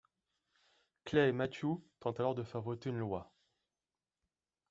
[1.05, 3.31] Clay Mathews tente alors de faire voter une loi...